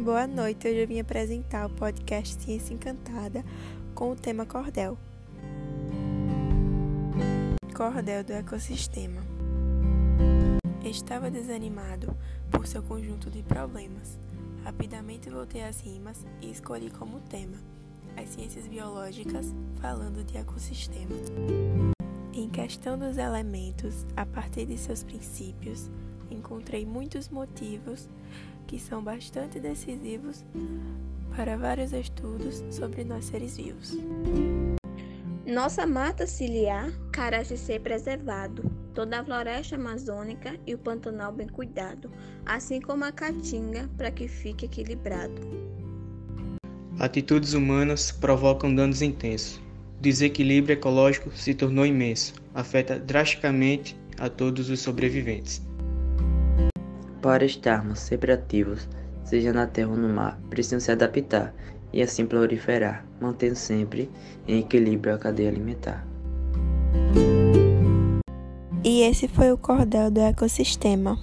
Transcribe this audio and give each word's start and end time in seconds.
Boa 0.00 0.26
noite, 0.26 0.68
hoje 0.68 0.82
eu 0.82 0.86
vim 0.86 1.00
apresentar 1.00 1.66
o 1.66 1.70
podcast 1.70 2.42
Ciência 2.42 2.74
Encantada 2.74 3.44
com 3.94 4.10
o 4.12 4.16
tema 4.16 4.44
cordel. 4.44 4.98
Cordel 7.74 8.22
do 8.22 8.32
ecossistema. 8.32 9.22
Estava 10.84 11.30
desanimado 11.30 12.16
por 12.50 12.66
seu 12.66 12.82
conjunto 12.82 13.30
de 13.30 13.42
problemas. 13.42 14.18
Rapidamente 14.62 15.30
voltei 15.30 15.62
às 15.62 15.80
rimas 15.80 16.24
e 16.40 16.50
escolhi 16.50 16.90
como 16.90 17.20
tema 17.20 17.56
as 18.16 18.28
ciências 18.30 18.66
biológicas 18.66 19.54
falando 19.80 20.24
de 20.24 20.36
ecossistema. 20.36 21.95
Questão 22.66 22.98
dos 22.98 23.16
elementos, 23.16 24.04
a 24.16 24.26
partir 24.26 24.66
de 24.66 24.76
seus 24.76 25.04
princípios, 25.04 25.88
encontrei 26.28 26.84
muitos 26.84 27.28
motivos 27.28 28.08
que 28.66 28.76
são 28.76 29.04
bastante 29.04 29.60
decisivos 29.60 30.44
para 31.36 31.56
vários 31.56 31.92
estudos 31.92 32.64
sobre 32.72 33.04
nós 33.04 33.26
seres 33.26 33.56
vivos. 33.56 33.96
Nossa 35.46 35.86
mata 35.86 36.26
ciliar 36.26 36.90
carece 37.12 37.56
ser 37.56 37.82
preservado, 37.82 38.68
toda 38.92 39.20
a 39.20 39.24
floresta 39.24 39.76
amazônica 39.76 40.58
e 40.66 40.74
o 40.74 40.78
pantanal 40.78 41.32
bem 41.32 41.46
cuidado, 41.46 42.10
assim 42.44 42.80
como 42.80 43.04
a 43.04 43.12
caatinga 43.12 43.88
para 43.96 44.10
que 44.10 44.26
fique 44.26 44.66
equilibrado. 44.66 45.40
Atitudes 46.98 47.52
humanas 47.54 48.10
provocam 48.10 48.74
danos 48.74 49.02
intensos. 49.02 49.64
O 49.98 50.02
desequilíbrio 50.02 50.74
ecológico 50.74 51.30
se 51.34 51.54
tornou 51.54 51.86
imenso, 51.86 52.34
afeta 52.54 52.98
drasticamente 52.98 53.96
a 54.18 54.28
todos 54.28 54.70
os 54.70 54.80
sobreviventes. 54.80 55.62
Para 57.22 57.44
estarmos 57.44 58.00
sempre 58.00 58.32
ativos, 58.32 58.88
seja 59.24 59.52
na 59.52 59.66
terra 59.66 59.88
ou 59.88 59.96
no 59.96 60.08
mar, 60.08 60.38
precisam 60.50 60.80
se 60.80 60.92
adaptar 60.92 61.54
e 61.92 62.02
assim 62.02 62.26
proliferar, 62.26 63.04
mantendo 63.20 63.56
sempre 63.56 64.10
em 64.46 64.60
equilíbrio 64.60 65.14
a 65.14 65.18
cadeia 65.18 65.48
alimentar. 65.48 66.06
E 68.84 69.00
esse 69.00 69.26
foi 69.26 69.50
o 69.50 69.58
cordel 69.58 70.10
do 70.10 70.20
ecossistema. 70.20 71.18